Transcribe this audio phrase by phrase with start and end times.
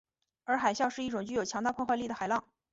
[0.45, 2.43] 而海啸是一种具有强大破坏力的海浪。